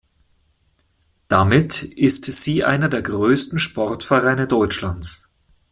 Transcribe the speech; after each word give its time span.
Damit 1.27 1.83
ist 1.83 2.25
sie 2.25 2.63
einer 2.63 2.89
der 2.89 3.03
größten 3.03 3.59
Sportvereine 3.59 4.47
Deutschlands. 4.47 5.29